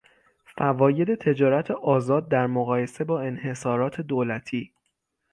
فواید 0.45 1.15
تجارت 1.15 1.71
آزاد 1.71 2.29
در 2.29 2.47
مقایسه 2.47 3.03
با 3.03 3.21
انحصارات 3.21 4.01
دولتی 4.01 4.71